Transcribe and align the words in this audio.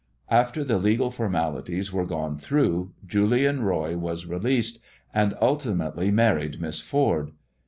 After 0.31 0.63
the 0.63 0.79
legal 0.79 1.11
formalities 1.11 1.91
i^ 1.91 2.07
gone 2.07 2.39
through 2.39 2.91
Julian 3.05 3.61
Roy 3.61 3.95
was 3.95 4.25
released, 4.25 4.79
and 5.13 5.35
ultimately 5.39 6.11
,jS 6.11 6.35
ried 6.37 6.59
Miss 6.59 6.81
Ford. 6.81 7.33